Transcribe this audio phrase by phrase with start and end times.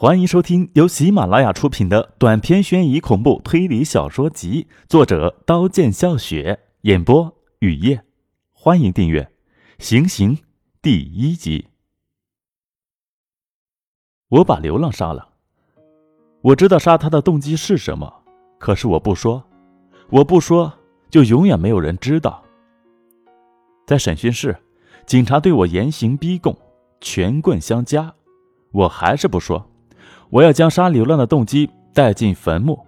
[0.00, 8.04] 欢迎收听由喜马拉雅出品的短篇悬疑恐怖推理小说集，作者刀剑笑雪，演播雨夜。
[8.52, 9.22] 欢迎订阅
[9.84, 10.36] 《行刑》
[10.80, 11.66] 第一集。
[14.28, 15.30] 我把流浪杀了，
[16.42, 18.22] 我知道杀他的动机是什么，
[18.60, 19.42] 可是我不说，
[20.10, 20.72] 我不说，
[21.10, 22.40] 就永远没有人知道。
[23.84, 24.56] 在审讯室，
[25.06, 26.56] 警察对我严刑逼供，
[27.00, 28.14] 拳棍相加，
[28.70, 29.68] 我还是不说。
[30.30, 32.78] 我要将杀流浪的动机带进坟墓。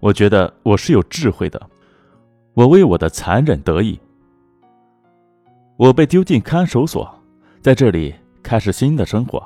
[0.00, 1.60] 我觉得我是有智慧的，
[2.54, 3.98] 我为我的残忍得意。
[5.76, 7.08] 我被丢进看守所，
[7.60, 9.42] 在这里开始新的生活，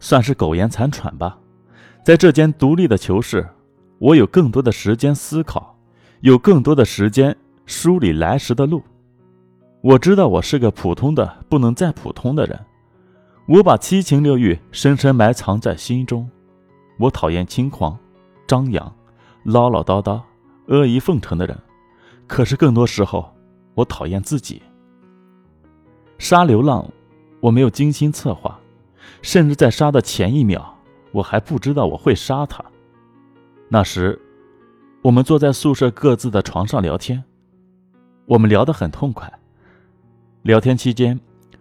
[0.00, 1.38] 算是苟延残喘吧。
[2.04, 3.48] 在这间独立的囚室，
[3.98, 5.76] 我有更多的时间思考，
[6.20, 8.82] 有更多的时间梳理来时的路。
[9.80, 12.58] 我知道我是个普通的不能再普通的人，
[13.48, 16.28] 我把七情六欲深深埋藏在心中。
[16.98, 17.98] 我讨厌轻狂、
[18.46, 18.94] 张扬、
[19.44, 20.20] 唠唠叨叨、
[20.68, 21.58] 阿谀奉承的人，
[22.26, 23.34] 可是更多时候，
[23.74, 24.62] 我讨厌自己。
[26.18, 26.88] 杀流浪，
[27.40, 28.58] 我没有精心策划，
[29.22, 30.78] 甚至在杀的前一秒，
[31.10, 32.64] 我还不知道我会杀他。
[33.68, 34.20] 那时，
[35.02, 37.24] 我们坐在宿舍各自的床上聊天，
[38.26, 39.32] 我们聊得很痛快。
[40.42, 41.18] 聊天期间，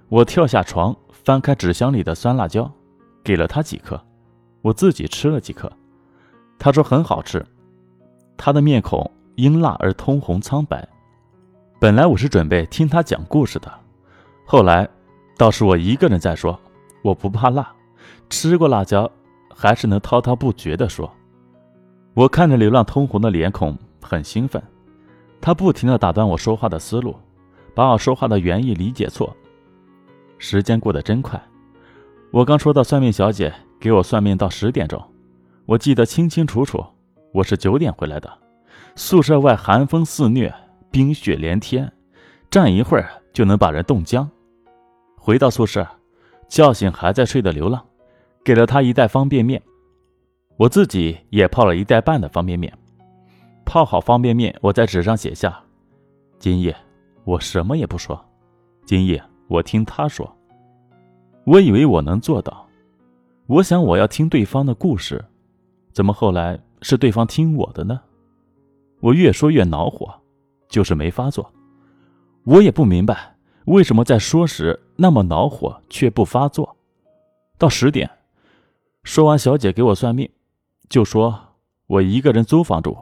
[0.09, 2.71] 我跳下床，翻开纸箱里的酸辣椒，
[3.23, 3.99] 给了他几颗。
[4.61, 5.71] 我自己吃了几颗，
[6.59, 7.45] 他说很好吃。
[8.37, 10.87] 他的面孔因辣而通红苍白。
[11.79, 13.71] 本来我是准备听他讲故事的，
[14.45, 14.87] 后来
[15.37, 16.59] 倒是我一个人在说。
[17.03, 17.73] 我不怕辣，
[18.29, 19.09] 吃过辣椒
[19.55, 21.11] 还是能滔滔不绝地说。
[22.13, 24.61] 我看着流浪通红的脸孔，很兴奋。
[25.39, 27.15] 他不停地打断我说话的思路，
[27.73, 29.35] 把我说话的原意理解错。
[30.37, 31.41] 时间过得真快，
[32.29, 33.51] 我刚说到算命小姐。
[33.81, 35.03] 给我算命到十点钟，
[35.65, 36.85] 我记得清清楚楚。
[37.33, 38.31] 我是九点回来的，
[38.95, 40.53] 宿舍外寒风肆虐，
[40.91, 41.91] 冰雪连天，
[42.51, 44.29] 站一会儿就能把人冻僵。
[45.17, 45.87] 回到宿舍，
[46.47, 47.83] 叫醒还在睡的流浪，
[48.45, 49.59] 给了他一袋方便面，
[50.57, 52.71] 我自己也泡了一袋半的方便面。
[53.65, 55.59] 泡好方便面，我在纸上写下：
[56.37, 56.75] 今夜
[57.23, 58.23] 我什么也不说，
[58.85, 60.31] 今夜我听他说。
[61.45, 62.67] 我以为我能做到。
[63.51, 65.25] 我想我要听对方的故事，
[65.91, 67.99] 怎么后来是对方听我的呢？
[69.01, 70.09] 我越说越恼火，
[70.69, 71.51] 就是没发作。
[72.45, 73.35] 我也不明白
[73.65, 76.77] 为什么在说时那么恼火却不发作。
[77.57, 78.09] 到十点，
[79.03, 80.29] 说完小姐给我算命，
[80.87, 81.37] 就说
[81.87, 82.97] 我一个人租房住，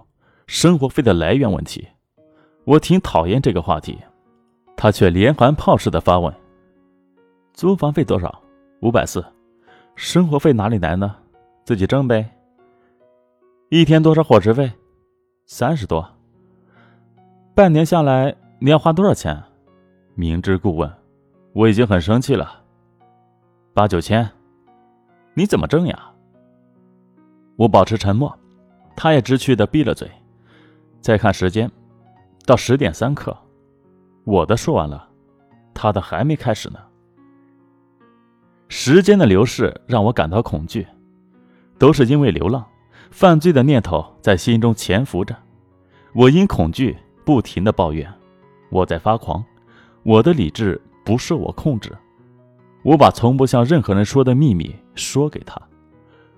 [0.48, 1.88] 生活费的来源问题。
[2.64, 4.00] 我挺讨厌这个话题，
[4.76, 6.34] 他却连环炮似的发问：
[7.54, 8.42] 租房费多少？
[8.82, 9.24] 五百四。
[10.02, 11.14] 生活费哪里来呢？
[11.66, 12.26] 自己挣呗。
[13.68, 14.72] 一天多少伙食费？
[15.46, 16.08] 三十多。
[17.54, 19.38] 半年下来你要花多少钱？
[20.16, 20.90] 明知故问，
[21.52, 22.64] 我已经很生气了。
[23.74, 24.28] 八九千。
[25.34, 26.12] 你怎么挣呀？
[27.58, 28.34] 我保持沉默，
[28.96, 30.10] 他也知趣的闭了嘴。
[31.02, 31.70] 再看时间，
[32.46, 33.38] 到十点三刻，
[34.24, 35.10] 我的说完了，
[35.74, 36.80] 他的还没开始呢。
[38.72, 40.86] 时间的流逝让我感到恐惧，
[41.80, 42.64] 都是因为流浪，
[43.10, 45.36] 犯罪的念头在心中潜伏着。
[46.14, 48.08] 我因恐惧不停的抱怨，
[48.70, 49.44] 我在发狂，
[50.04, 51.92] 我的理智不受我控制。
[52.84, 55.60] 我把从不向任何人说的秘密说给他，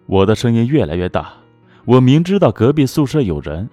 [0.06, 1.34] 我的声音越来越大。
[1.84, 3.70] 我明知道隔壁宿舍有人，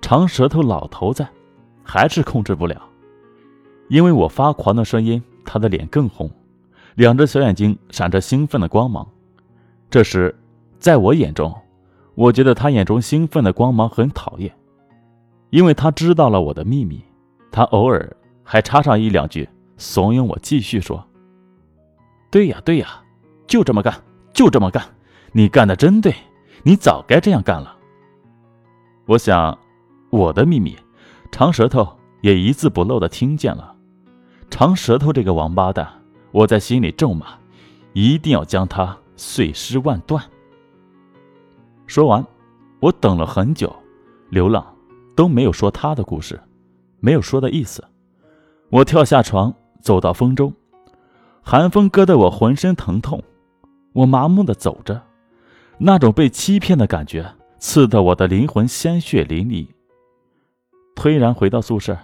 [0.00, 1.28] 长舌头老头在，
[1.82, 2.80] 还是控制不了。
[3.88, 6.30] 因为我发狂的声音，他的脸更红。
[6.98, 9.06] 两只小眼睛闪着兴奋的光芒。
[9.88, 10.36] 这时，
[10.80, 11.54] 在我眼中，
[12.16, 14.52] 我觉得他眼中兴奋的光芒很讨厌，
[15.50, 17.00] 因为他知道了我的秘密。
[17.52, 21.06] 他偶尔还插上一两句，怂恿我继续说
[22.32, 23.00] ：“对呀，对呀，
[23.46, 23.94] 就这么干，
[24.32, 24.82] 就这么干。
[25.30, 26.12] 你干的真对，
[26.64, 27.76] 你早该这样干了。”
[29.06, 29.56] 我想，
[30.10, 30.76] 我的秘密，
[31.30, 33.72] 长舌头也一字不漏的听见了。
[34.50, 35.88] 长舌头这个王八蛋！
[36.30, 37.26] 我在心里咒骂，
[37.92, 40.22] 一定要将他碎尸万段。
[41.86, 42.24] 说完，
[42.80, 43.74] 我等了很久，
[44.28, 44.64] 流浪
[45.16, 46.38] 都没有说他的故事，
[47.00, 47.82] 没有说的意思。
[48.70, 50.52] 我跳下床，走到风中，
[51.42, 53.22] 寒风割得我浑身疼痛，
[53.94, 55.02] 我麻木的走着，
[55.78, 59.66] 那种被欺骗的感觉刺得我的灵魂鲜血淋漓。
[60.94, 61.96] 推然回到宿舍，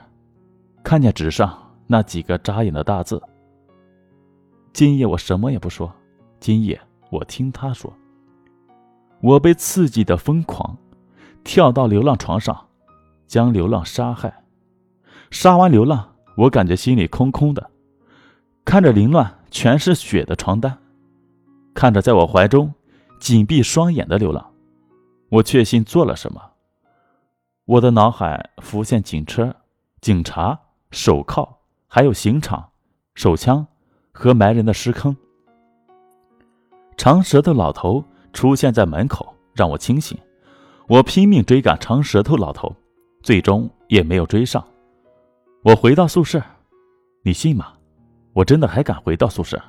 [0.82, 3.22] 看见纸上那几个扎眼的大字。
[4.74, 5.94] 今夜我什么也不说，
[6.40, 7.92] 今夜我听他说。
[9.20, 10.76] 我被刺激的疯狂，
[11.44, 12.66] 跳到流浪床上，
[13.28, 14.42] 将流浪杀害。
[15.30, 17.70] 杀完流浪，我感觉心里空空的，
[18.64, 20.76] 看着凌乱全是血的床单，
[21.72, 22.74] 看着在我怀中
[23.20, 24.44] 紧闭双眼的流浪，
[25.28, 26.50] 我确信做了什么。
[27.66, 29.54] 我的脑海浮现警车、
[30.00, 30.58] 警察、
[30.90, 32.70] 手铐，还有刑场、
[33.14, 33.64] 手枪
[34.14, 35.14] 和埋人的尸坑。
[36.96, 38.02] 长舌头老头
[38.32, 40.16] 出现在门口，让我清醒。
[40.86, 42.74] 我拼命追赶长舌头老头，
[43.22, 44.64] 最终也没有追上。
[45.64, 46.40] 我回到宿舍，
[47.22, 47.72] 你信吗？
[48.32, 49.60] 我真的还敢回到宿舍。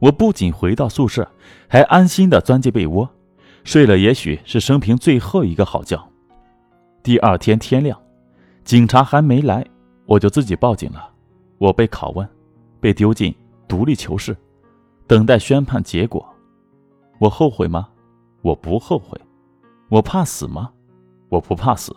[0.00, 1.26] 我不仅回到宿舍，
[1.68, 3.08] 还安心的钻进被窝，
[3.64, 5.98] 睡了也许是生平最后一个好觉。
[7.02, 7.98] 第二天天亮，
[8.64, 9.64] 警察还没来，
[10.06, 11.08] 我就自己报警了。
[11.58, 12.28] 我被拷问，
[12.80, 13.32] 被丢进
[13.72, 14.36] 独立囚室，
[15.06, 16.22] 等待宣判结果。
[17.18, 17.88] 我后悔吗？
[18.42, 19.18] 我不后悔。
[19.88, 20.70] 我怕死吗？
[21.30, 21.96] 我不怕死。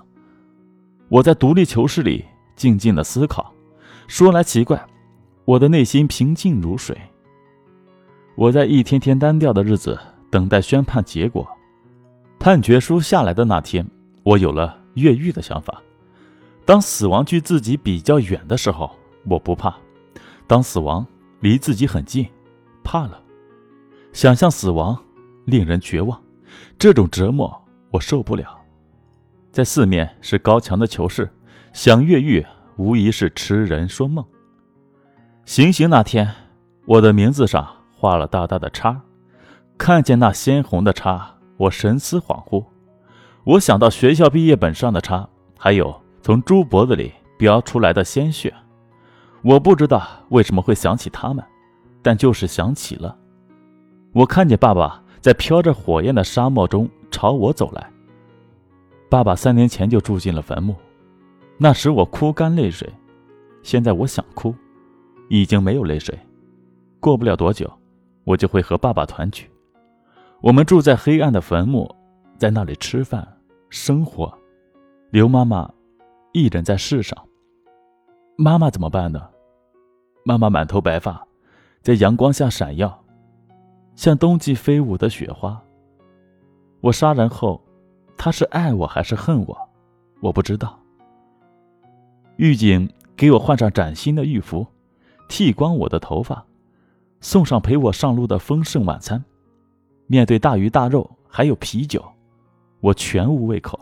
[1.09, 2.23] 我在独立囚室里
[2.55, 3.53] 静静的思考。
[4.07, 4.81] 说来奇怪，
[5.43, 6.97] 我的内心平静如水。
[8.35, 9.99] 我在一天天单调的日子
[10.31, 11.45] 等待宣判结果。
[12.39, 13.85] 判决书下来的那天，
[14.23, 14.79] 我有了。
[14.93, 15.81] 越狱的想法。
[16.63, 18.89] 当死亡距自己比较远的时候，
[19.25, 19.73] 我不怕；
[20.47, 21.05] 当死亡
[21.45, 22.27] 离自己很近，
[22.83, 23.21] 怕了。
[24.13, 24.97] 想象死亡
[25.45, 26.19] 令人绝望，
[26.79, 27.55] 这种折磨
[27.91, 28.59] 我受不了。
[29.51, 31.31] 在四面是高墙的囚室，
[31.71, 32.43] 想越狱
[32.77, 34.25] 无疑是痴人说梦。
[35.45, 36.27] 行刑那天，
[36.87, 37.63] 我的名字上
[37.95, 38.99] 画了大大的叉，
[39.77, 42.65] 看见那鲜红的叉，我神思恍惚。
[43.43, 48.51] 我想到学校毕业本上的叉，还有从猪脖子里飙出来的鲜血，
[49.45, 51.45] 我不知道为什么会想起他们，
[52.01, 53.15] 但就是想起了。
[54.11, 57.87] 我看见爸爸在飘着火焰的沙漠中朝我走来。
[59.07, 60.75] 爸爸三年前就住进了坟墓，
[61.59, 62.91] 那时我哭干泪水，
[63.61, 64.51] 现在我想哭，
[65.29, 66.17] 已经没有泪水。
[66.99, 67.71] 过不了多久，
[68.23, 69.47] 我就会和爸爸团聚。
[70.41, 71.87] 我们住在黑暗的坟墓，
[72.39, 73.27] 在那里吃饭。
[73.69, 74.35] 生活，
[75.11, 75.69] 刘妈妈
[76.31, 77.15] 一人在世上。
[78.37, 79.21] 妈妈怎么办呢？
[80.27, 81.27] 妈妈满头白发，
[81.83, 82.99] 在阳光下闪耀，
[83.95, 85.61] 像冬季飞舞的雪花。
[86.81, 87.63] 我杀人后，
[88.17, 89.55] 她是爱我还是恨我？
[90.21, 90.79] 我不知道。
[92.37, 94.65] 狱警给我换上崭新的狱服，
[95.29, 96.43] 剃光我的头发，
[97.21, 99.23] 送上陪我上路的丰盛晚餐。
[100.07, 102.03] 面对大鱼大肉，还有啤酒。
[102.81, 103.79] 我全无胃口，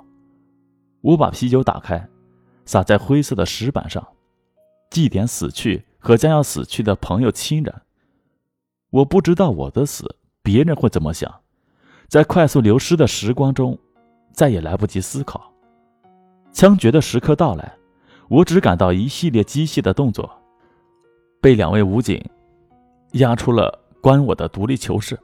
[0.99, 2.05] 我把啤酒打开，
[2.65, 4.05] 洒在灰色的石板上，
[4.89, 7.73] 祭奠死去和将要死去的朋友亲人。
[8.89, 11.33] 我不知道我的死别人会怎么想，
[12.09, 13.79] 在快速流失的时光中，
[14.33, 15.49] 再也来不及思考。
[16.51, 17.73] 枪决的时刻到来，
[18.27, 20.29] 我只感到一系列机械的动作，
[21.41, 22.21] 被两位武警
[23.13, 25.17] 押出了关我的独立囚室。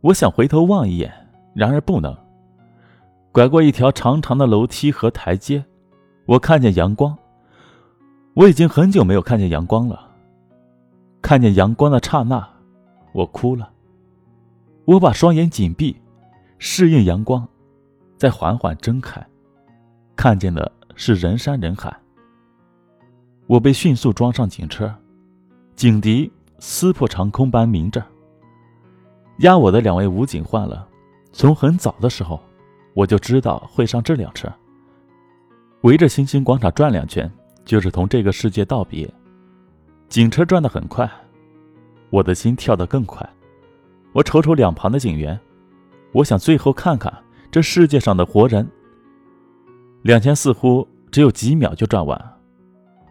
[0.00, 1.12] 我想回头望一眼，
[1.54, 2.16] 然而不能。
[3.32, 5.64] 拐过一条长长的楼梯和台阶，
[6.24, 7.18] 我看见阳光。
[8.36, 10.14] 我已经很久没有看见阳光了。
[11.22, 12.46] 看见阳光的刹那，
[13.12, 13.70] 我哭了。
[14.84, 15.96] 我把双眼紧闭，
[16.58, 17.48] 适应阳光，
[18.18, 19.26] 再缓缓睁开，
[20.14, 21.96] 看见的是人山人海。
[23.46, 24.94] 我被迅速装上警车，
[25.74, 28.04] 警笛撕破长空般鸣着。
[29.38, 30.86] 押我的两位武警换了，
[31.32, 32.38] 从很早的时候。
[32.92, 34.50] 我就知道会上这辆车，
[35.82, 37.30] 围着星星广场转两圈，
[37.66, 39.12] 就是同这个世界道别。
[40.08, 41.10] 警车转得很快，
[42.08, 43.28] 我的心跳得更快。
[44.12, 45.38] 我瞅瞅两旁的警员，
[46.12, 47.12] 我想最后看看
[47.50, 48.66] 这世界上的活人。
[50.02, 52.18] 两圈似乎只有几秒就转完。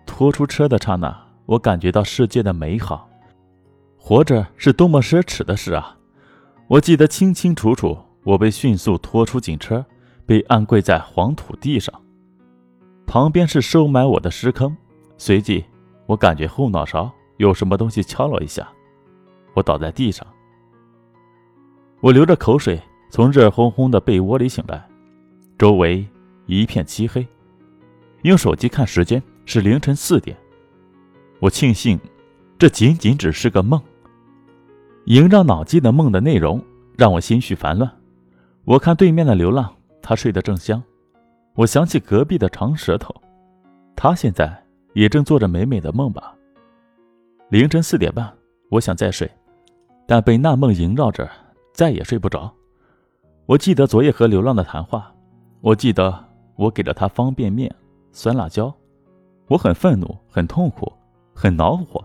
[0.06, 3.10] 拖出车的刹那，我感觉到世界的美好。
[3.98, 5.98] 活着是多么奢侈的事啊！
[6.68, 7.98] 我记得清清楚楚。
[8.24, 9.86] 我被迅速拖出警车，
[10.26, 11.94] 被按跪在黄土地上，
[13.06, 14.76] 旁边是收埋我的尸坑。
[15.18, 15.64] 随即，
[16.06, 18.68] 我感觉后脑勺有什么东西敲了一下，
[19.54, 20.26] 我倒在地上。
[22.02, 24.86] 我流着口水从热烘烘的被窝里醒来，
[25.58, 26.06] 周围
[26.46, 27.26] 一片漆黑。
[28.24, 30.36] 用手机看时间是凌晨四点。
[31.40, 32.00] 我庆幸，
[32.58, 33.82] 这仅仅只是个梦。
[35.06, 36.62] 萦绕脑际的梦的内容
[36.98, 37.90] 让我心绪烦乱。
[38.64, 40.82] 我看对面的流浪，他睡得正香。
[41.56, 43.16] 我想起隔壁的长舌头，
[43.96, 44.62] 他现在
[44.94, 46.36] 也正做着美美的梦吧。
[47.50, 48.32] 凌晨四点半，
[48.70, 49.30] 我想再睡，
[50.06, 51.30] 但被那梦萦绕着，
[51.74, 52.54] 再也睡不着。
[53.46, 55.14] 我记得昨夜和流浪的谈话，
[55.62, 56.26] 我记得
[56.58, 57.74] 我给了他方便面、
[58.12, 58.74] 酸辣椒，
[59.48, 60.92] 我很愤怒，很痛苦，
[61.34, 62.04] 很恼火。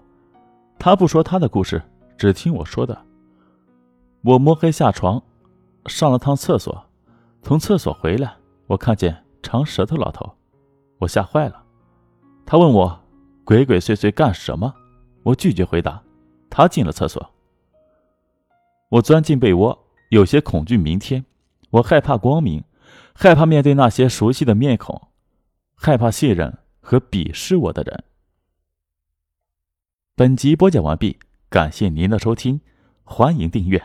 [0.79, 1.83] 他不说他的故事，
[2.17, 2.97] 只听我说的。
[4.23, 5.21] 我摸黑下床，
[5.87, 6.85] 上了趟厕所，
[7.43, 8.37] 从厕所回来，
[8.69, 10.37] 我看见长舌头老头，
[10.99, 11.65] 我吓坏了。
[12.45, 13.01] 他问我
[13.45, 14.75] 鬼鬼祟祟干什么，
[15.23, 16.03] 我拒绝回答。
[16.49, 17.33] 他进了厕所，
[18.89, 21.25] 我钻进被窝，有些恐惧明天。
[21.71, 22.65] 我害怕光明，
[23.15, 25.09] 害怕面对那些熟悉的面孔，
[25.77, 28.03] 害怕信任和鄙视我的人。
[30.17, 31.19] 本集播讲完毕，
[31.49, 32.61] 感谢您的收听，
[33.05, 33.81] 欢迎订阅。